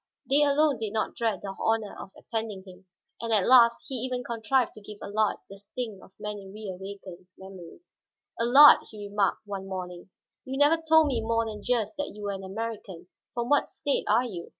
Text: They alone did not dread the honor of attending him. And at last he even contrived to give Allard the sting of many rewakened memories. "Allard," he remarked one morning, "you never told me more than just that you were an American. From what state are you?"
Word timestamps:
They 0.27 0.41
alone 0.41 0.79
did 0.79 0.93
not 0.93 1.13
dread 1.15 1.41
the 1.43 1.55
honor 1.59 1.95
of 1.95 2.09
attending 2.17 2.63
him. 2.65 2.87
And 3.21 3.31
at 3.31 3.45
last 3.47 3.85
he 3.87 3.93
even 3.97 4.23
contrived 4.23 4.73
to 4.73 4.81
give 4.81 4.97
Allard 4.99 5.37
the 5.47 5.59
sting 5.59 5.99
of 6.01 6.11
many 6.17 6.47
rewakened 6.47 7.27
memories. 7.37 7.99
"Allard," 8.39 8.79
he 8.89 9.07
remarked 9.09 9.45
one 9.45 9.67
morning, 9.67 10.09
"you 10.43 10.57
never 10.57 10.81
told 10.81 11.05
me 11.05 11.21
more 11.21 11.45
than 11.45 11.61
just 11.61 11.97
that 11.97 12.15
you 12.15 12.23
were 12.23 12.31
an 12.31 12.43
American. 12.43 13.09
From 13.35 13.49
what 13.49 13.69
state 13.69 14.05
are 14.07 14.23
you?" 14.25 14.49